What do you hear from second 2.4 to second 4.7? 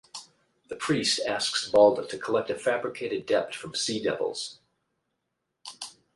a fabricated debt from sea devils.